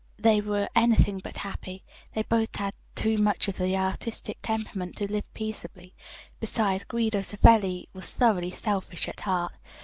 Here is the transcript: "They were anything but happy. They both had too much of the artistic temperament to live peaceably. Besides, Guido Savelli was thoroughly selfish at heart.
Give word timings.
"They 0.17 0.41
were 0.41 0.67
anything 0.75 1.19
but 1.23 1.37
happy. 1.37 1.83
They 2.15 2.23
both 2.23 2.55
had 2.55 2.73
too 2.95 3.17
much 3.17 3.47
of 3.47 3.57
the 3.59 3.77
artistic 3.77 4.39
temperament 4.41 4.95
to 4.95 5.05
live 5.11 5.31
peaceably. 5.35 5.93
Besides, 6.39 6.85
Guido 6.85 7.21
Savelli 7.21 7.87
was 7.93 8.11
thoroughly 8.11 8.49
selfish 8.49 9.07
at 9.07 9.19
heart. 9.19 9.53